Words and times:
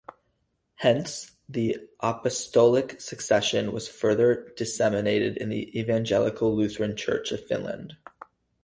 Hence 0.77 1.29
the 1.47 1.77
apostolic 1.99 2.99
succession 2.99 3.71
was 3.71 3.87
further 3.87 4.51
disseminated 4.57 5.37
in 5.37 5.49
the 5.49 5.79
Evangelical 5.79 6.55
Lutheran 6.55 6.97
Church 6.97 7.31
of 7.31 7.45
Finland. 7.45 7.95